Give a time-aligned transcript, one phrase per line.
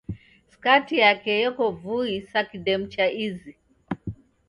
[0.51, 3.55] Skati yake yeko vui sa kidemu cha izi